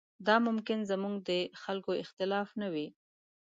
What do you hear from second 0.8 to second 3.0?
زموږ د خلکو اختلاف نه وي.